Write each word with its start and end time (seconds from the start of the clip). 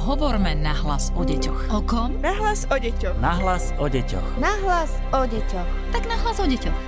Hovorme 0.00 0.56
nahlas 0.56 1.12
o 1.12 1.20
deťoch. 1.28 1.76
O 1.76 1.84
kom? 1.84 2.16
Nahlas 2.24 2.64
o 2.72 2.76
deťoch. 2.80 3.20
Nahlas 3.20 3.68
o 3.76 3.84
deťoch. 3.84 4.40
Nahlas 4.40 4.96
o 5.12 5.28
deťoch. 5.28 5.68
Tak 5.92 6.08
nahlas 6.08 6.40
o 6.40 6.48
deťoch. 6.48 6.78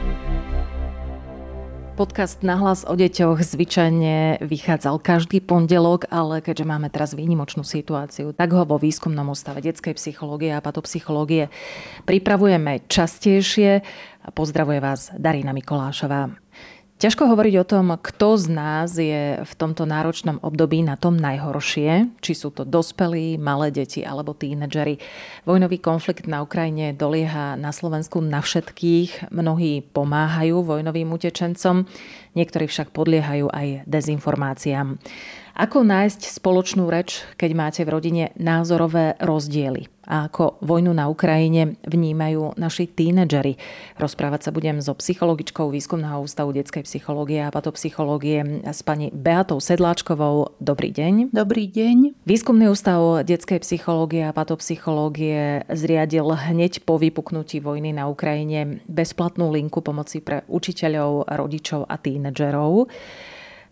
Podcast 1.93 2.41
Nahlas 2.41 2.89
o 2.89 2.97
deťoch 2.97 3.45
zvyčajne 3.45 4.41
vychádzal 4.41 4.97
každý 5.05 5.45
pondelok, 5.45 6.09
ale 6.09 6.41
keďže 6.41 6.65
máme 6.65 6.89
teraz 6.89 7.13
výnimočnú 7.13 7.61
situáciu, 7.69 8.33
tak 8.33 8.49
ho 8.57 8.65
vo 8.65 8.81
výskumnom 8.81 9.29
ústave 9.29 9.61
detskej 9.61 9.93
psychológie 10.01 10.57
a 10.57 10.65
patopsychológie 10.65 11.53
pripravujeme 12.09 12.89
častejšie. 12.89 13.85
Pozdravuje 14.33 14.81
vás 14.81 15.13
Darina 15.21 15.53
Mikolášová. 15.53 16.33
Ťažko 17.03 17.35
hovoriť 17.35 17.55
o 17.59 17.67
tom, 17.67 17.99
kto 17.99 18.39
z 18.39 18.47
nás 18.47 18.95
je 18.95 19.43
v 19.43 19.53
tomto 19.59 19.83
náročnom 19.83 20.39
období 20.39 20.87
na 20.87 20.95
tom 20.95 21.19
najhoršie, 21.19 22.15
či 22.23 22.33
sú 22.39 22.55
to 22.55 22.63
dospelí, 22.63 23.43
malé 23.43 23.75
deti 23.75 24.07
alebo 24.07 24.39
tínedžeri. 24.39 25.03
Vojnový 25.43 25.83
konflikt 25.83 26.31
na 26.31 26.47
Ukrajine 26.47 26.95
dolieha 26.95 27.59
na 27.59 27.75
Slovensku 27.75 28.23
na 28.23 28.39
všetkých. 28.39 29.35
Mnohí 29.35 29.83
pomáhajú 29.83 30.63
vojnovým 30.63 31.11
utečencom, 31.11 31.91
niektorí 32.39 32.71
však 32.71 32.95
podliehajú 32.95 33.51
aj 33.51 33.83
dezinformáciám. 33.91 35.03
Ako 35.53 35.85
nájsť 35.85 36.33
spoločnú 36.33 36.89
reč, 36.89 37.29
keď 37.37 37.51
máte 37.53 37.81
v 37.85 37.93
rodine 37.93 38.25
názorové 38.41 39.21
rozdiely? 39.21 39.85
A 40.09 40.25
ako 40.25 40.57
vojnu 40.65 40.97
na 40.97 41.13
Ukrajine 41.13 41.77
vnímajú 41.85 42.57
naši 42.57 42.89
tínedžeri? 42.89 43.61
Rozprávať 44.01 44.49
sa 44.49 44.51
budem 44.51 44.81
so 44.81 44.97
psychologičkou 44.97 45.69
Výskumného 45.69 46.25
ústavu 46.25 46.57
detskej 46.57 46.89
psychológie 46.89 47.45
a 47.45 47.53
patopsychológie 47.53 48.65
s 48.65 48.81
pani 48.81 49.13
Beatou 49.13 49.61
Sedláčkovou. 49.61 50.57
Dobrý 50.57 50.89
deň. 50.89 51.37
Dobrý 51.37 51.69
deň. 51.69 52.25
Výskumný 52.25 52.73
ústav 52.73 53.21
detskej 53.21 53.61
psychológie 53.61 54.25
a 54.25 54.33
patopsychológie 54.33 55.69
zriadil 55.69 56.33
hneď 56.33 56.81
po 56.89 56.97
vypuknutí 56.97 57.61
vojny 57.61 57.93
na 57.93 58.09
Ukrajine 58.09 58.81
bezplatnú 58.89 59.53
linku 59.53 59.85
pomoci 59.85 60.25
pre 60.25 60.49
učiteľov, 60.49 61.29
rodičov 61.29 61.85
a 61.85 62.01
tínedžerov. 62.01 62.89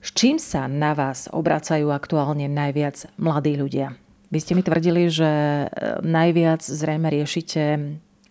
S 0.00 0.16
čím 0.16 0.40
sa 0.40 0.64
na 0.64 0.96
vás 0.96 1.28
obracajú 1.28 1.92
aktuálne 1.92 2.48
najviac 2.48 3.12
mladí 3.20 3.60
ľudia? 3.60 4.00
Vy 4.32 4.38
ste 4.40 4.52
mi 4.56 4.64
tvrdili, 4.64 5.12
že 5.12 5.28
e, 5.28 5.66
najviac 6.00 6.64
zrejme 6.64 7.12
riešite 7.12 7.62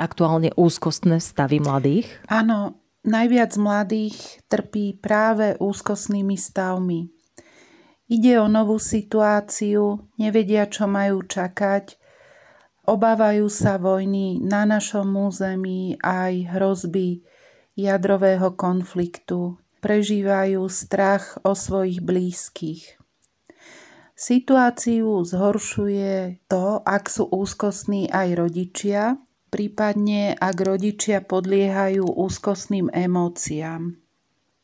aktuálne 0.02 0.50
úzkostné 0.58 1.22
stavy 1.22 1.62
mladých? 1.62 2.09
Áno, 2.25 2.81
najviac 3.06 3.53
mladých 3.62 4.42
trpí 4.50 4.97
práve 4.97 5.62
úzkostnými 5.62 6.34
stavmi. 6.34 7.12
Ide 8.09 8.42
o 8.42 8.50
novú 8.50 8.81
situáciu, 8.81 10.09
nevedia, 10.17 10.66
čo 10.66 10.90
majú 10.90 11.22
čakať, 11.22 12.02
obávajú 12.90 13.45
sa 13.45 13.78
vojny 13.78 14.42
na 14.42 14.66
našom 14.66 15.14
území 15.14 16.02
aj 16.02 16.58
hrozby 16.58 17.22
jadrového 17.78 18.58
konfliktu, 18.58 19.62
prežívajú 19.80 20.67
strach 20.67 21.39
o 21.47 21.55
svojich 21.55 22.03
blízkych. 22.03 22.99
Situáciu 24.19 25.23
zhoršuje 25.23 26.44
to, 26.52 26.83
ak 26.83 27.08
sú 27.08 27.31
úzkostní 27.31 28.11
aj 28.11 28.35
rodičia, 28.35 29.16
prípadne 29.47 30.35
ak 30.35 30.59
rodičia 30.59 31.23
podliehajú 31.23 32.03
úzkostným 32.03 32.91
emóciám. 32.91 33.95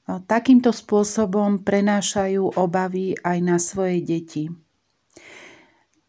Takýmto 0.05 0.69
spôsobom 0.69 1.65
prenášajú 1.65 2.59
obavy 2.59 3.17
aj 3.25 3.37
na 3.41 3.57
svoje 3.57 4.05
deti. 4.05 4.51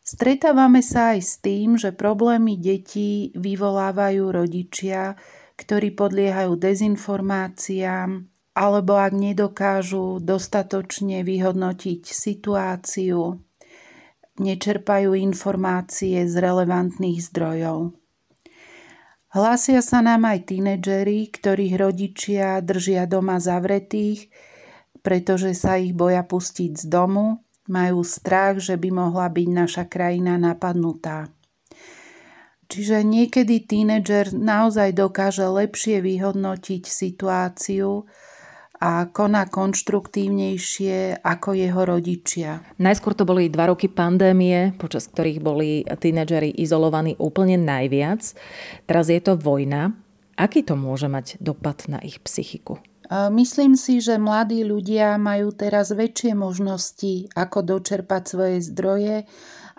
Stretávame 0.04 0.84
sa 0.84 1.16
aj 1.16 1.20
s 1.24 1.32
tým, 1.40 1.74
že 1.80 1.96
problémy 1.96 2.60
detí 2.60 3.32
vyvolávajú 3.34 4.30
rodičia, 4.30 5.16
ktorí 5.56 5.96
podliehajú 5.96 6.55
dezinformáciám, 6.61 8.28
alebo 8.56 8.96
ak 8.96 9.12
nedokážu 9.12 10.17
dostatočne 10.24 11.20
vyhodnotiť 11.20 12.08
situáciu, 12.08 13.36
nečerpajú 14.40 15.12
informácie 15.12 16.24
z 16.24 16.34
relevantných 16.40 17.20
zdrojov. 17.20 17.92
Hlásia 19.36 19.84
sa 19.84 20.00
nám 20.00 20.24
aj 20.24 20.48
tínedžeri, 20.48 21.28
ktorých 21.28 21.74
rodičia 21.77 22.64
držia 22.64 23.05
doma 23.05 23.36
zavretých, 23.36 24.33
pretože 25.05 25.52
sa 25.52 25.77
ich 25.77 25.92
boja 25.92 26.24
pustiť 26.24 26.80
z 26.80 26.84
domu, 26.89 27.45
majú 27.68 28.00
strach, 28.00 28.56
že 28.56 28.80
by 28.80 28.89
mohla 28.89 29.28
byť 29.28 29.48
naša 29.52 29.84
krajina 29.84 30.40
napadnutá. 30.40 31.28
Čiže 32.66 33.05
niekedy 33.05 33.68
tínedžer 33.68 34.33
naozaj 34.34 34.96
dokáže 34.96 35.45
lepšie 35.45 36.00
vyhodnotiť 36.00 36.83
situáciu, 36.89 38.08
a 38.77 39.09
koná 39.09 39.48
konštruktívnejšie 39.48 41.25
ako 41.25 41.57
jeho 41.57 41.83
rodičia. 41.89 42.61
Najskôr 42.77 43.17
to 43.17 43.25
boli 43.25 43.48
dva 43.48 43.73
roky 43.73 43.89
pandémie, 43.89 44.77
počas 44.77 45.09
ktorých 45.09 45.41
boli 45.41 45.85
tínedžeri 45.85 46.53
izolovaní 46.61 47.17
úplne 47.17 47.57
najviac. 47.57 48.37
Teraz 48.85 49.09
je 49.09 49.20
to 49.25 49.41
vojna. 49.41 49.97
Aký 50.37 50.61
to 50.61 50.77
môže 50.77 51.09
mať 51.09 51.41
dopad 51.41 51.89
na 51.89 51.97
ich 52.05 52.20
psychiku? 52.20 52.77
Myslím 53.33 53.79
si, 53.79 54.03
že 54.03 54.19
mladí 54.19 54.67
ľudia 54.67 55.14
majú 55.17 55.55
teraz 55.55 55.95
väčšie 55.95 56.35
možnosti, 56.35 57.31
ako 57.39 57.63
dočerpať 57.63 58.23
svoje 58.27 58.58
zdroje, 58.67 59.17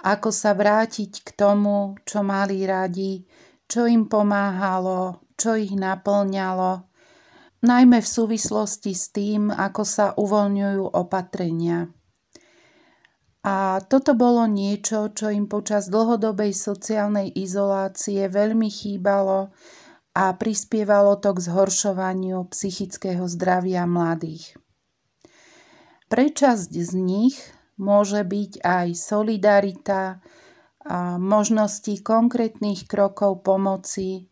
ako 0.01 0.31
sa 0.31 0.55
vrátiť 0.55 1.27
k 1.27 1.29
tomu, 1.35 1.99
čo 2.07 2.23
mali 2.23 2.63
radi, 2.63 3.27
čo 3.67 3.83
im 3.83 4.07
pomáhalo, 4.07 5.27
čo 5.35 5.59
ich 5.59 5.75
naplňalo, 5.75 6.86
najmä 7.67 7.99
v 7.99 8.09
súvislosti 8.09 8.95
s 8.95 9.11
tým, 9.11 9.51
ako 9.51 9.83
sa 9.83 10.15
uvoľňujú 10.15 10.95
opatrenia. 10.95 11.91
A 13.43 13.79
toto 13.83 14.15
bolo 14.15 14.43
niečo, 14.47 15.11
čo 15.11 15.31
im 15.31 15.47
počas 15.47 15.87
dlhodobej 15.91 16.51
sociálnej 16.51 17.31
izolácie 17.31 18.27
veľmi 18.27 18.67
chýbalo 18.67 19.51
a 20.17 20.33
prispievalo 20.35 21.19
to 21.21 21.35
k 21.35 21.43
zhoršovaniu 21.47 22.47
psychického 22.51 23.23
zdravia 23.29 23.87
mladých. 23.87 24.57
Pre 26.07 26.25
časť 26.31 26.71
z 26.71 26.91
nich 26.95 27.35
môže 27.77 28.23
byť 28.23 28.63
aj 28.63 28.87
solidarita, 28.95 30.23
a 30.87 31.19
možnosti 31.19 31.99
konkrétnych 31.99 32.87
krokov 32.87 33.43
pomoci, 33.43 34.31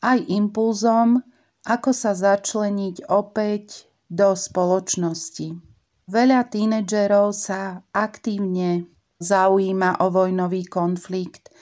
aj 0.00 0.24
impulzom, 0.32 1.20
ako 1.66 1.90
sa 1.92 2.16
začleniť 2.16 3.08
opäť 3.10 3.90
do 4.08 4.32
spoločnosti. 4.32 5.60
Veľa 6.10 6.50
tínedžerov 6.50 7.30
sa 7.36 7.86
aktívne 7.94 8.90
zaujíma 9.22 10.02
o 10.02 10.10
vojnový 10.10 10.66
konflikt, 10.66 11.52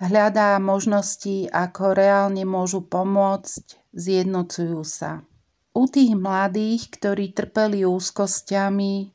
hľadá 0.00 0.56
možnosti, 0.56 1.50
ako 1.52 1.92
reálne 1.92 2.46
môžu 2.48 2.80
pomôcť, 2.86 3.92
zjednocujú 3.92 4.80
sa. 4.86 5.26
U 5.76 5.86
tých 5.86 6.16
mladých, 6.16 6.88
ktorí 6.96 7.36
trpeli 7.36 7.84
úzkosťami, 7.84 9.12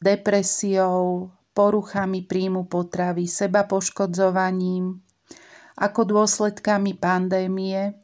depresiou, 0.00 1.30
poruchami 1.52 2.24
príjmu 2.24 2.66
potravy, 2.66 3.28
seba 3.28 3.68
poškodzovaním, 3.68 4.98
ako 5.76 6.00
dôsledkami 6.08 6.96
pandémie, 6.96 8.01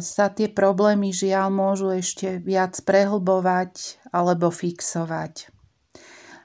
sa 0.00 0.32
tie 0.32 0.48
problémy 0.48 1.12
žiaľ 1.12 1.52
môžu 1.52 1.92
ešte 1.92 2.40
viac 2.40 2.80
prehlbovať 2.82 4.00
alebo 4.08 4.48
fixovať. 4.48 5.52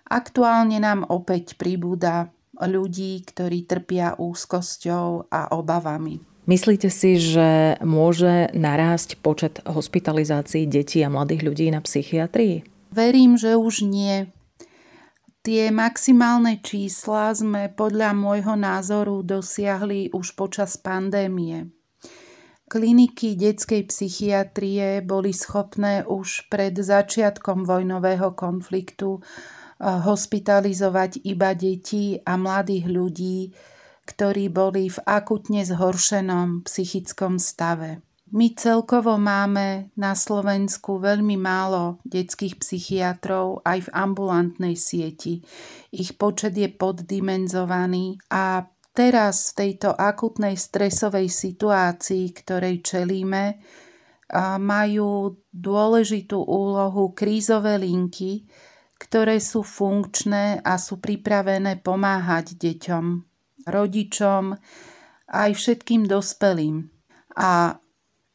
Aktuálne 0.10 0.82
nám 0.82 1.06
opäť 1.08 1.56
pribúda 1.56 2.34
ľudí, 2.60 3.24
ktorí 3.24 3.64
trpia 3.64 4.18
úzkosťou 4.20 5.32
a 5.32 5.56
obavami. 5.56 6.20
Myslíte 6.50 6.90
si, 6.90 7.22
že 7.22 7.78
môže 7.86 8.50
narásť 8.58 9.22
počet 9.22 9.62
hospitalizácií 9.70 10.66
detí 10.66 11.06
a 11.06 11.14
mladých 11.14 11.46
ľudí 11.46 11.70
na 11.70 11.78
psychiatrii? 11.78 12.66
Verím, 12.90 13.38
že 13.38 13.54
už 13.54 13.86
nie. 13.86 14.34
Tie 15.46 15.70
maximálne 15.70 16.58
čísla 16.60 17.32
sme 17.38 17.70
podľa 17.70 18.18
môjho 18.18 18.58
názoru 18.58 19.22
dosiahli 19.22 20.10
už 20.10 20.34
počas 20.34 20.74
pandémie. 20.76 21.70
Kliniky 22.70 23.34
detskej 23.34 23.90
psychiatrie 23.90 25.02
boli 25.02 25.34
schopné 25.34 26.06
už 26.06 26.54
pred 26.54 26.78
začiatkom 26.78 27.66
vojnového 27.66 28.38
konfliktu 28.38 29.18
eh, 29.18 29.26
hospitalizovať 29.82 31.26
iba 31.26 31.58
deti 31.58 32.22
a 32.22 32.38
mladých 32.38 32.86
ľudí, 32.86 33.40
ktorí 34.06 34.54
boli 34.54 34.86
v 34.94 35.02
akutne 35.02 35.66
zhoršenom 35.66 36.62
psychickom 36.70 37.42
stave. 37.42 38.06
My 38.30 38.54
celkovo 38.54 39.18
máme 39.18 39.90
na 39.98 40.14
Slovensku 40.14 41.02
veľmi 41.02 41.34
málo 41.42 41.98
detských 42.06 42.62
psychiatrov 42.62 43.66
aj 43.66 43.90
v 43.90 43.94
ambulantnej 43.98 44.78
sieti. 44.78 45.42
Ich 45.90 46.14
počet 46.22 46.54
je 46.54 46.70
poddimenzovaný 46.70 48.22
a 48.30 48.70
teraz 48.94 49.54
v 49.54 49.66
tejto 49.66 49.96
akutnej 49.96 50.60
stresovej 50.60 51.30
situácii, 51.32 52.34
ktorej 52.36 52.82
čelíme, 52.84 53.60
majú 54.62 55.42
dôležitú 55.50 56.38
úlohu 56.38 57.18
krízové 57.18 57.82
linky, 57.82 58.46
ktoré 59.02 59.42
sú 59.42 59.66
funkčné 59.66 60.62
a 60.62 60.78
sú 60.78 61.02
pripravené 61.02 61.82
pomáhať 61.82 62.54
deťom, 62.60 63.06
rodičom, 63.66 64.54
aj 65.34 65.50
všetkým 65.56 66.06
dospelým. 66.06 66.94
A 67.40 67.80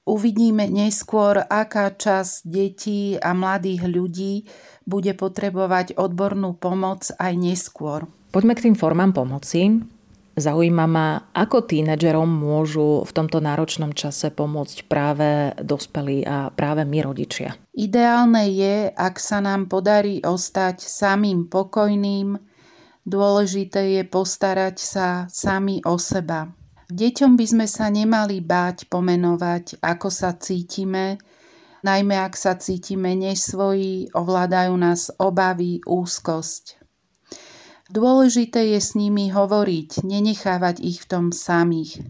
uvidíme 0.02 0.66
neskôr, 0.66 1.46
aká 1.46 1.94
časť 1.94 2.42
detí 2.42 3.14
a 3.20 3.30
mladých 3.30 3.86
ľudí 3.86 4.34
bude 4.88 5.14
potrebovať 5.14 5.94
odbornú 5.94 6.58
pomoc 6.58 7.06
aj 7.22 7.32
neskôr. 7.38 8.10
Poďme 8.34 8.58
k 8.58 8.66
tým 8.66 8.74
formám 8.74 9.14
pomoci. 9.14 9.78
Zaujíma 10.34 10.86
ma, 10.90 11.30
ako 11.30 11.62
tínedžerom 11.62 12.26
môžu 12.26 13.06
v 13.06 13.10
tomto 13.14 13.38
náročnom 13.38 13.94
čase 13.94 14.34
pomôcť 14.34 14.90
práve 14.90 15.54
dospelí 15.62 16.26
a 16.26 16.50
práve 16.50 16.82
my 16.82 16.98
rodičia. 17.06 17.54
Ideálne 17.70 18.50
je, 18.50 18.90
ak 18.90 19.14
sa 19.22 19.38
nám 19.38 19.70
podarí 19.70 20.18
ostať 20.26 20.82
samým 20.82 21.46
pokojným, 21.46 22.34
dôležité 23.06 23.94
je 23.94 24.02
postarať 24.02 24.76
sa 24.82 25.08
sami 25.30 25.78
o 25.86 25.94
seba. 26.02 26.50
Deťom 26.90 27.38
by 27.38 27.46
sme 27.46 27.66
sa 27.70 27.86
nemali 27.86 28.42
báť 28.42 28.90
pomenovať, 28.90 29.78
ako 29.80 30.08
sa 30.10 30.34
cítime, 30.34 31.16
najmä 31.86 32.18
ak 32.18 32.34
sa 32.34 32.58
cítime 32.58 33.14
nesvojí, 33.14 34.10
ovládajú 34.10 34.74
nás 34.74 35.14
obavy, 35.16 35.78
úzkosť. 35.86 36.83
Dôležité 37.92 38.72
je 38.72 38.80
s 38.80 38.96
nimi 38.96 39.28
hovoriť, 39.28 40.08
nenechávať 40.08 40.80
ich 40.80 41.04
v 41.04 41.08
tom 41.08 41.24
samých, 41.36 42.00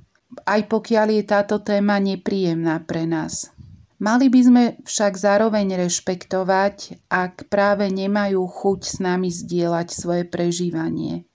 aj 0.46 0.70
pokiaľ 0.70 1.06
je 1.18 1.22
táto 1.26 1.58
téma 1.58 1.98
nepríjemná 1.98 2.78
pre 2.86 3.10
nás. 3.10 3.50
Mali 3.98 4.30
by 4.30 4.40
sme 4.42 4.64
však 4.86 5.18
zároveň 5.18 5.74
rešpektovať, 5.74 7.06
ak 7.10 7.50
práve 7.50 7.90
nemajú 7.90 8.42
chuť 8.46 8.80
s 8.86 8.96
nami 9.02 9.30
zdieľať 9.34 9.88
svoje 9.90 10.22
prežívanie. 10.26 11.26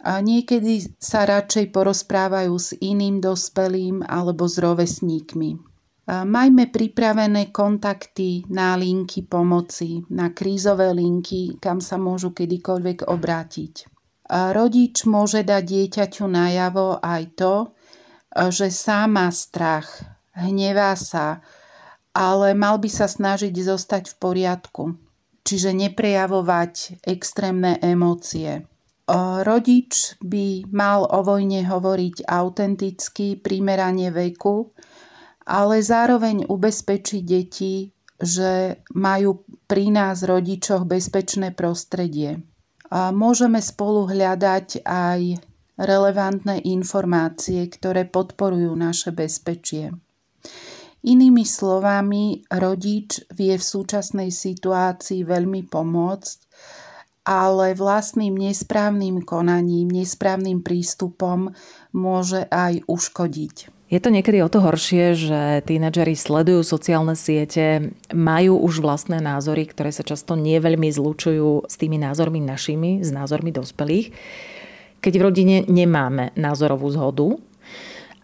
A 0.00 0.18
niekedy 0.24 0.96
sa 0.96 1.28
radšej 1.28 1.70
porozprávajú 1.76 2.54
s 2.56 2.72
iným 2.80 3.20
dospelým 3.20 4.00
alebo 4.04 4.48
s 4.48 4.58
rovesníkmi. 4.58 5.71
Majme 6.02 6.66
pripravené 6.66 7.54
kontakty 7.54 8.42
na 8.50 8.74
linky 8.74 9.22
pomoci, 9.22 10.02
na 10.10 10.34
krízové 10.34 10.90
linky, 10.90 11.62
kam 11.62 11.78
sa 11.78 11.94
môžu 11.94 12.34
kedykoľvek 12.34 13.06
obrátiť. 13.06 13.86
Rodič 14.26 15.06
môže 15.06 15.46
dať 15.46 15.62
dieťaťu 15.62 16.26
najavo 16.26 16.98
aj 16.98 17.22
to, 17.38 17.54
že 18.50 18.74
sám 18.74 19.14
má 19.14 19.28
strach, 19.30 19.86
hnevá 20.34 20.98
sa, 20.98 21.38
ale 22.16 22.56
mal 22.58 22.82
by 22.82 22.90
sa 22.90 23.06
snažiť 23.06 23.54
zostať 23.54 24.10
v 24.10 24.18
poriadku, 24.18 24.84
čiže 25.46 25.70
neprejavovať 25.70 27.04
extrémne 27.06 27.78
emócie. 27.78 28.66
Rodič 29.44 30.16
by 30.24 30.72
mal 30.72 31.04
o 31.04 31.20
vojne 31.20 31.62
hovoriť 31.68 32.24
autenticky, 32.24 33.36
primerane 33.36 34.08
veku, 34.08 34.72
ale 35.46 35.82
zároveň 35.82 36.46
ubezpečí 36.46 37.22
deti, 37.22 37.90
že 38.22 38.82
majú 38.94 39.42
pri 39.66 39.90
nás 39.90 40.22
rodičoch 40.22 40.86
bezpečné 40.86 41.50
prostredie. 41.50 42.42
A 42.92 43.10
môžeme 43.10 43.58
spolu 43.58 44.06
hľadať 44.06 44.84
aj 44.84 45.20
relevantné 45.80 46.62
informácie, 46.68 47.66
ktoré 47.66 48.06
podporujú 48.06 48.70
naše 48.76 49.10
bezpečie. 49.10 49.90
Inými 51.02 51.42
slovami, 51.42 52.46
rodič 52.46 53.26
vie 53.34 53.58
v 53.58 53.64
súčasnej 53.64 54.30
situácii 54.30 55.26
veľmi 55.26 55.66
pomôcť, 55.66 56.38
ale 57.26 57.74
vlastným 57.74 58.38
nesprávnym 58.38 59.26
konaním, 59.26 59.90
nesprávnym 59.90 60.62
prístupom 60.62 61.50
môže 61.90 62.46
aj 62.46 62.86
uškodiť. 62.86 63.81
Je 63.92 64.00
to 64.00 64.08
niekedy 64.08 64.40
o 64.40 64.48
to 64.48 64.64
horšie, 64.64 65.12
že 65.12 65.40
tínedžeri 65.68 66.16
sledujú 66.16 66.64
sociálne 66.64 67.12
siete, 67.12 67.92
majú 68.08 68.56
už 68.64 68.80
vlastné 68.80 69.20
názory, 69.20 69.68
ktoré 69.68 69.92
sa 69.92 70.00
často 70.00 70.32
nie 70.32 70.56
veľmi 70.56 70.88
zlučujú 70.88 71.68
s 71.68 71.76
tými 71.76 72.00
názormi 72.00 72.40
našimi, 72.40 73.04
s 73.04 73.12
názormi 73.12 73.52
dospelých. 73.52 74.16
Keď 75.04 75.12
v 75.12 75.24
rodine 75.28 75.56
nemáme 75.68 76.32
názorovú 76.40 76.88
zhodu, 76.88 77.36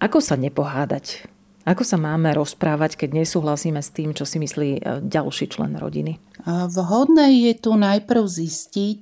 ako 0.01 0.19
sa 0.25 0.41
nepohádať? 0.41 1.29
Ako 1.69 1.85
sa 1.85 2.01
máme 2.01 2.33
rozprávať, 2.33 3.05
keď 3.05 3.21
nesúhlasíme 3.21 3.85
s 3.85 3.93
tým, 3.93 4.17
čo 4.17 4.25
si 4.25 4.41
myslí 4.41 4.71
e, 4.73 4.81
ďalší 5.05 5.53
člen 5.53 5.77
rodiny? 5.77 6.17
Vhodné 6.49 7.45
je 7.45 7.53
tu 7.61 7.77
najprv 7.77 8.25
zistiť, 8.25 9.01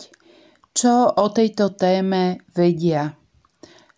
čo 0.74 1.14
o 1.14 1.26
tejto 1.30 1.78
téme 1.78 2.42
vedia 2.58 3.14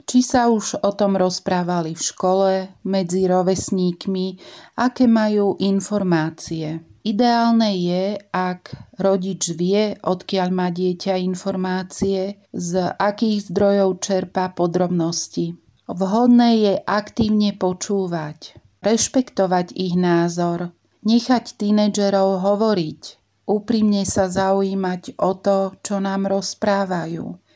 či 0.09 0.25
sa 0.25 0.49
už 0.49 0.81
o 0.81 0.91
tom 0.97 1.21
rozprávali 1.21 1.93
v 1.93 2.01
škole, 2.01 2.53
medzi 2.89 3.29
rovesníkmi, 3.29 4.41
aké 4.81 5.05
majú 5.05 5.61
informácie. 5.61 6.81
Ideálne 7.05 7.77
je, 7.77 8.17
ak 8.33 8.97
rodič 8.97 9.53
vie, 9.53 10.01
odkiaľ 10.01 10.49
má 10.49 10.69
dieťa 10.73 11.21
informácie, 11.21 12.41
z 12.57 12.73
akých 12.97 13.53
zdrojov 13.53 14.01
čerpá 14.01 14.49
podrobnosti. 14.57 15.61
Vhodné 15.89 16.51
je 16.57 16.75
aktívne 16.85 17.53
počúvať, 17.57 18.57
rešpektovať 18.81 19.77
ich 19.77 19.97
názor, 19.97 20.73
nechať 21.05 21.57
tínedžerov 21.57 22.45
hovoriť, 22.45 23.01
úprimne 23.49 24.05
sa 24.09 24.29
zaujímať 24.29 25.21
o 25.21 25.33
to, 25.37 25.77
čo 25.81 26.01
nám 26.01 26.29
rozprávajú 26.29 27.48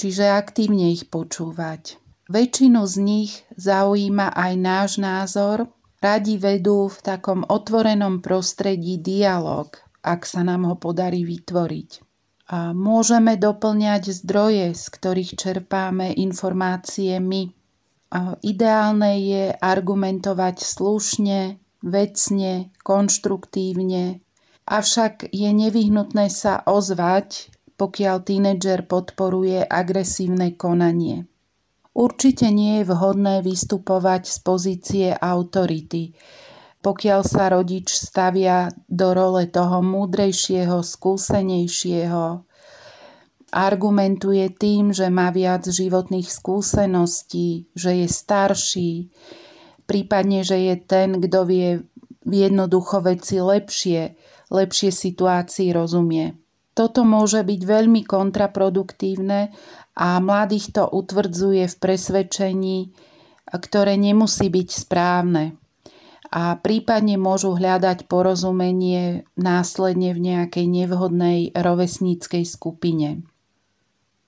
čiže 0.00 0.32
aktívne 0.32 0.96
ich 0.96 1.12
počúvať. 1.12 2.00
Väčšinu 2.32 2.80
z 2.88 2.96
nich 3.04 3.32
zaujíma 3.60 4.32
aj 4.32 4.52
náš 4.56 4.90
názor, 4.96 5.68
radi 6.00 6.40
vedú 6.40 6.88
v 6.88 6.98
takom 7.04 7.44
otvorenom 7.44 8.24
prostredí 8.24 8.96
dialog, 8.96 9.68
ak 10.00 10.24
sa 10.24 10.40
nám 10.40 10.64
ho 10.64 10.76
podarí 10.80 11.28
vytvoriť. 11.28 11.90
A 12.50 12.72
môžeme 12.72 13.36
doplňať 13.36 14.16
zdroje, 14.24 14.72
z 14.72 14.84
ktorých 14.88 15.36
čerpáme 15.36 16.16
informácie 16.16 17.20
my. 17.20 17.52
A 18.10 18.34
ideálne 18.42 19.22
je 19.22 19.54
argumentovať 19.54 20.56
slušne, 20.58 21.62
vecne, 21.84 22.74
konštruktívne, 22.82 24.18
avšak 24.66 25.30
je 25.30 25.50
nevyhnutné 25.50 26.26
sa 26.26 26.62
ozvať 26.66 27.54
pokiaľ 27.80 28.16
tínedžer 28.20 28.84
podporuje 28.84 29.64
agresívne 29.64 30.52
konanie. 30.52 31.24
Určite 31.96 32.52
nie 32.52 32.84
je 32.84 32.92
vhodné 32.92 33.40
vystupovať 33.40 34.28
z 34.28 34.36
pozície 34.44 35.08
autority, 35.16 36.12
pokiaľ 36.84 37.20
sa 37.24 37.48
rodič 37.48 37.96
stavia 37.96 38.68
do 38.84 39.16
role 39.16 39.48
toho 39.48 39.80
múdrejšieho, 39.80 40.84
skúsenejšieho, 40.84 42.44
argumentuje 43.50 44.46
tým, 44.54 44.92
že 44.92 45.08
má 45.08 45.32
viac 45.32 45.64
životných 45.64 46.28
skúseností, 46.28 47.72
že 47.72 48.04
je 48.04 48.08
starší, 48.12 48.92
prípadne, 49.88 50.44
že 50.44 50.56
je 50.68 50.74
ten, 50.78 51.18
kto 51.18 51.48
vie 51.48 51.82
jednoducho 52.28 53.02
veci 53.02 53.40
lepšie, 53.40 54.14
lepšie 54.52 54.90
situácii 54.92 55.74
rozumie. 55.74 56.36
Toto 56.80 57.04
môže 57.04 57.44
byť 57.44 57.60
veľmi 57.60 58.08
kontraproduktívne 58.08 59.52
a 60.00 60.16
mladých 60.16 60.80
to 60.80 60.88
utvrdzuje 60.88 61.68
v 61.68 61.76
presvedčení, 61.76 62.78
ktoré 63.52 64.00
nemusí 64.00 64.48
byť 64.48 64.68
správne. 64.72 65.60
A 66.32 66.56
prípadne 66.56 67.20
môžu 67.20 67.52
hľadať 67.52 68.08
porozumenie 68.08 69.28
následne 69.36 70.16
v 70.16 70.24
nejakej 70.24 70.66
nevhodnej 70.72 71.52
rovesníckej 71.52 72.48
skupine. 72.48 73.28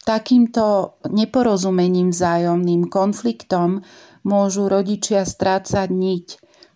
Takýmto 0.04 1.00
neporozumením 1.08 2.12
vzájomným 2.12 2.92
konfliktom 2.92 3.80
môžu 4.28 4.68
rodičia 4.68 5.24
strácať 5.24 5.88
niť 5.88 6.26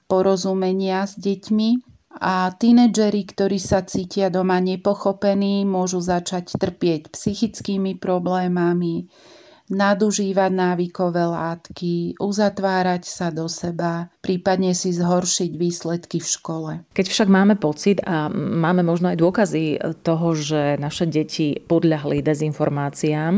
porozumenia 0.08 1.04
s 1.04 1.20
deťmi 1.20 1.95
a 2.16 2.50
tínedžeri, 2.50 3.22
ktorí 3.28 3.60
sa 3.60 3.84
cítia 3.84 4.32
doma 4.32 4.58
nepochopení, 4.58 5.68
môžu 5.68 6.00
začať 6.00 6.56
trpieť 6.56 7.12
psychickými 7.12 8.00
problémami, 8.00 9.08
nadužívať 9.66 10.50
návykové 10.54 11.26
látky, 11.26 12.16
uzatvárať 12.22 13.02
sa 13.02 13.34
do 13.34 13.50
seba, 13.50 14.08
prípadne 14.22 14.72
si 14.78 14.94
zhoršiť 14.94 15.50
výsledky 15.58 16.22
v 16.22 16.28
škole. 16.28 16.72
Keď 16.94 17.06
však 17.10 17.28
máme 17.28 17.58
pocit 17.58 17.98
a 18.06 18.30
máme 18.32 18.86
možno 18.86 19.10
aj 19.10 19.18
dôkazy 19.18 19.64
toho, 20.06 20.28
že 20.38 20.78
naše 20.78 21.10
deti 21.10 21.58
podľahli 21.66 22.22
dezinformáciám, 22.22 23.34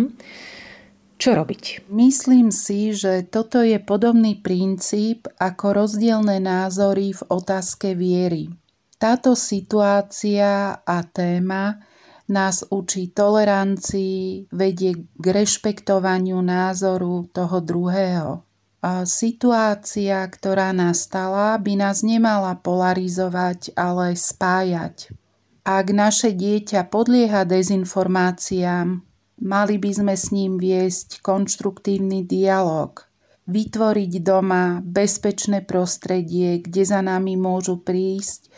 čo 1.18 1.34
robiť? 1.34 1.90
Myslím 1.90 2.54
si, 2.54 2.94
že 2.94 3.26
toto 3.26 3.58
je 3.58 3.82
podobný 3.82 4.38
princíp 4.38 5.26
ako 5.42 5.74
rozdielne 5.74 6.38
názory 6.38 7.10
v 7.10 7.22
otázke 7.26 7.98
viery. 7.98 8.54
Táto 8.98 9.38
situácia 9.38 10.82
a 10.82 10.98
téma 11.06 11.78
nás 12.26 12.66
učí 12.66 13.14
tolerancii, 13.14 14.50
vedie 14.50 15.06
k 15.14 15.24
rešpektovaniu 15.24 16.42
názoru 16.42 17.30
toho 17.30 17.62
druhého. 17.62 18.42
A 18.82 19.06
situácia, 19.06 20.26
ktorá 20.26 20.74
nastala, 20.74 21.54
by 21.62 21.78
nás 21.78 22.02
nemala 22.02 22.58
polarizovať, 22.58 23.74
ale 23.78 24.18
spájať. 24.18 25.14
Ak 25.62 25.94
naše 25.94 26.34
dieťa 26.34 26.90
podlieha 26.90 27.46
dezinformáciám, 27.46 29.02
mali 29.46 29.76
by 29.78 29.90
sme 29.94 30.14
s 30.18 30.34
ním 30.34 30.58
viesť 30.58 31.22
konštruktívny 31.22 32.26
dialog, 32.26 33.06
vytvoriť 33.46 34.12
doma 34.26 34.82
bezpečné 34.82 35.62
prostredie, 35.62 36.58
kde 36.58 36.82
za 36.82 36.98
nami 36.98 37.38
môžu 37.38 37.78
prísť 37.78 38.50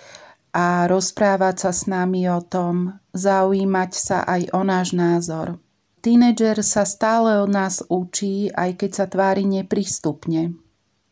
a 0.50 0.90
rozprávať 0.90 1.56
sa 1.68 1.70
s 1.70 1.86
nami 1.86 2.26
o 2.26 2.42
tom, 2.42 2.98
zaujímať 3.14 3.90
sa 3.94 4.18
aj 4.26 4.50
o 4.50 4.60
náš 4.66 4.94
názor. 4.98 5.62
Tínedžer 6.00 6.64
sa 6.64 6.88
stále 6.88 7.38
od 7.38 7.50
nás 7.52 7.84
učí, 7.86 8.48
aj 8.50 8.80
keď 8.80 8.90
sa 8.90 9.06
tvári 9.06 9.44
neprístupne. 9.44 10.56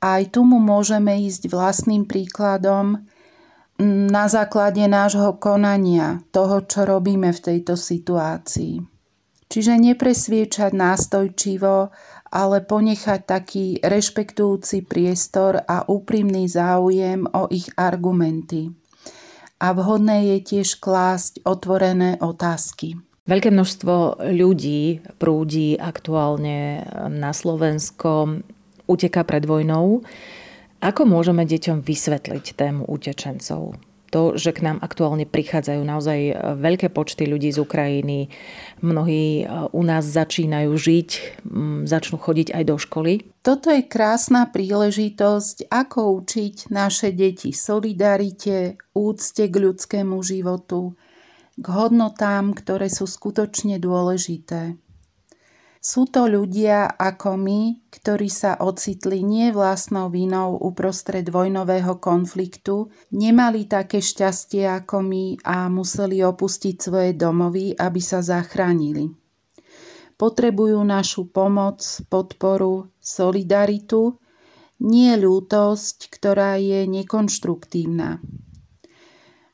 Aj 0.01 0.23
tu 0.31 0.49
mu 0.49 0.59
môžeme 0.59 1.13
ísť 1.29 1.53
vlastným 1.53 2.09
príkladom 2.09 3.05
na 3.85 4.25
základe 4.27 4.83
nášho 4.89 5.37
konania, 5.39 6.25
toho, 6.33 6.65
čo 6.65 6.89
robíme 6.89 7.31
v 7.31 7.41
tejto 7.41 7.79
situácii. 7.79 8.81
Čiže 9.49 9.81
nepresviečať 9.81 10.73
nástojčivo, 10.73 11.93
ale 12.29 12.59
ponechať 12.61 13.21
taký 13.25 13.67
rešpektujúci 13.81 14.85
priestor 14.85 15.63
a 15.65 15.85
úprimný 15.89 16.49
záujem 16.49 17.25
o 17.29 17.49
ich 17.49 17.69
argumenty 17.77 18.78
a 19.59 19.67
vhodné 19.75 20.35
je 20.35 20.39
tiež 20.43 20.79
klásť 20.79 21.43
otvorené 21.43 22.19
otázky. 22.23 22.99
Veľké 23.29 23.53
množstvo 23.53 24.25
ľudí 24.33 25.05
prúdi 25.21 25.77
aktuálne 25.77 26.87
na 27.13 27.37
Slovensko, 27.37 28.41
uteká 28.89 29.21
pred 29.29 29.45
vojnou. 29.45 30.01
Ako 30.81 31.05
môžeme 31.05 31.45
deťom 31.45 31.85
vysvetliť 31.85 32.57
tému 32.57 32.89
utečencov? 32.89 33.77
To, 34.09 34.35
že 34.35 34.57
k 34.57 34.65
nám 34.65 34.81
aktuálne 34.81 35.29
prichádzajú 35.29 35.83
naozaj 35.85 36.19
e, 36.19 36.33
veľké 36.57 36.89
počty 36.91 37.29
ľudí 37.29 37.53
z 37.53 37.61
Ukrajiny. 37.61 38.33
Mnohí 38.81 39.43
e, 39.43 39.45
u 39.73 39.83
nás 39.85 40.09
začínajú 40.09 40.73
žiť, 40.73 41.09
začnú 41.85 42.17
chodiť 42.17 42.57
aj 42.57 42.65
do 42.65 42.77
školy. 42.81 43.13
Toto 43.45 43.69
je 43.69 43.85
krásna 43.85 44.49
príležitosť, 44.49 45.69
ako 45.69 46.25
učiť 46.25 46.73
naše 46.73 47.13
deti 47.13 47.53
solidarite, 47.53 48.81
úcte 48.97 49.45
k 49.47 49.55
ľudskému 49.55 50.17
životu, 50.25 50.97
k 51.59 51.67
hodnotám, 51.67 52.57
ktoré 52.57 52.89
sú 52.89 53.07
skutočne 53.07 53.77
dôležité. 53.79 54.77
Sú 55.79 56.11
to 56.11 56.27
ľudia 56.27 56.91
ako 56.99 57.39
my, 57.39 57.61
ktorí 57.87 58.27
sa 58.27 58.59
ocitli 58.59 59.23
nie 59.23 59.55
vlastnou 59.55 60.11
vinou 60.11 60.59
uprostred 60.59 61.23
vojnového 61.31 62.03
konfliktu, 62.03 62.91
nemali 63.15 63.71
také 63.71 64.03
šťastie 64.03 64.67
ako 64.67 65.07
my 65.07 65.25
a 65.47 65.71
museli 65.71 66.19
opustiť 66.19 66.77
svoje 66.83 67.15
domovy, 67.15 67.79
aby 67.79 68.01
sa 68.03 68.19
zachránili. 68.27 69.07
Potrebujú 70.19 70.83
našu 70.83 71.31
pomoc, 71.31 71.79
podporu, 72.11 72.91
solidaritu, 72.99 74.19
nie 74.83 75.15
ľútosť, 75.15 76.11
ktorá 76.11 76.59
je 76.59 76.91
nekonštruktívna. 76.91 78.19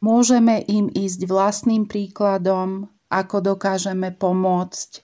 Môžeme 0.00 0.64
im 0.64 0.88
ísť 0.88 1.28
vlastným 1.28 1.84
príkladom, 1.84 2.88
ako 3.12 3.56
dokážeme 3.56 4.12
pomôcť 4.16 5.03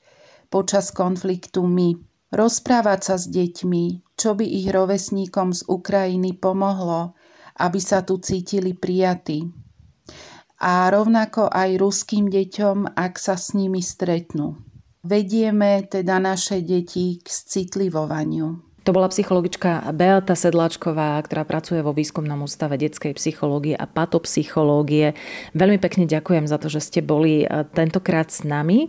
počas 0.50 0.90
konfliktu 0.90 1.62
my. 1.64 1.96
Rozprávať 2.30 3.00
sa 3.00 3.16
s 3.18 3.26
deťmi, 3.30 4.14
čo 4.18 4.36
by 4.36 4.44
ich 4.44 4.68
rovesníkom 4.70 5.54
z 5.54 5.66
Ukrajiny 5.66 6.36
pomohlo, 6.38 7.14
aby 7.58 7.80
sa 7.82 8.02
tu 8.02 8.18
cítili 8.18 8.74
prijatí. 8.74 9.50
A 10.60 10.92
rovnako 10.92 11.48
aj 11.48 11.80
ruským 11.80 12.28
deťom, 12.28 12.92
ak 12.92 13.16
sa 13.16 13.40
s 13.40 13.56
nimi 13.56 13.80
stretnú. 13.80 14.60
Vedieme 15.00 15.88
teda 15.88 16.20
naše 16.20 16.60
deti 16.60 17.16
k 17.16 17.26
citlivovaniu. 17.26 18.70
To 18.88 18.96
bola 18.96 19.12
psychologička 19.12 19.92
Beata 19.92 20.32
Sedláčková, 20.32 21.20
ktorá 21.20 21.44
pracuje 21.44 21.84
vo 21.84 21.92
výskumnom 21.92 22.48
ústave 22.48 22.80
detskej 22.80 23.12
psychológie 23.12 23.76
a 23.76 23.84
patopsychológie. 23.84 25.12
Veľmi 25.52 25.76
pekne 25.76 26.08
ďakujem 26.08 26.48
za 26.48 26.56
to, 26.56 26.72
že 26.72 26.80
ste 26.80 27.00
boli 27.04 27.44
e, 27.44 27.46
tentokrát 27.76 28.32
s 28.32 28.40
nami. 28.40 28.88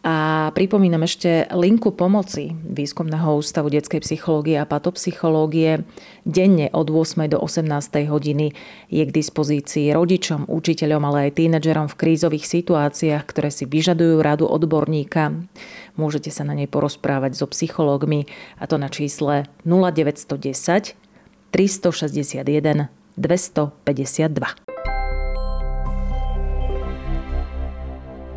A 0.00 0.48
pripomínam 0.56 1.04
ešte 1.04 1.44
linku 1.52 1.92
pomoci 1.92 2.56
Výskumného 2.56 3.36
ústavu 3.36 3.68
detskej 3.68 4.00
psychológie 4.00 4.56
a 4.56 4.64
patopsychológie. 4.64 5.84
Denne 6.24 6.72
od 6.72 6.88
8. 6.88 7.28
do 7.28 7.36
18. 7.36 8.08
hodiny 8.08 8.56
je 8.88 9.02
k 9.04 9.12
dispozícii 9.12 9.92
rodičom, 9.92 10.48
učiteľom, 10.48 11.04
ale 11.04 11.28
aj 11.28 11.36
tínedžerom 11.36 11.92
v 11.92 11.98
krízových 12.00 12.48
situáciách, 12.48 13.28
ktoré 13.28 13.52
si 13.52 13.68
vyžadujú 13.68 14.24
radu 14.24 14.48
odborníka. 14.48 15.36
Môžete 16.00 16.32
sa 16.32 16.48
na 16.48 16.56
nej 16.56 16.64
porozprávať 16.64 17.36
so 17.36 17.44
psychológmi 17.52 18.24
a 18.56 18.64
to 18.64 18.80
na 18.80 18.88
čísle 18.88 19.52
0910 19.68 20.96
361 21.52 22.88
252. 23.20 24.69